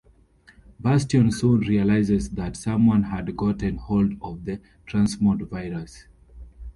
Bastion 0.79 1.31
soon 1.31 1.59
realizes 1.59 2.31
that 2.31 2.57
someone 2.57 3.03
had 3.03 3.37
gotten 3.37 3.77
hold 3.77 4.13
of 4.23 4.45
the 4.45 4.59
transmode 4.87 5.47
virus. 5.47 6.07